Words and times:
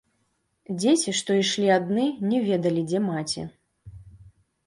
Дзеці, 0.79 1.11
што 1.19 1.35
ішлі 1.41 1.67
адны, 1.75 2.05
не 2.31 2.39
ведалі, 2.47 2.81
дзе 2.93 2.99
маці. 3.09 3.47